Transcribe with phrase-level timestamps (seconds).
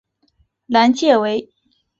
[0.65, 1.47] 南界为。